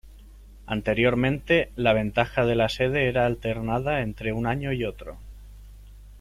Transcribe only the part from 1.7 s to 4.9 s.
la "ventaja de la sede" era alternada entre un año y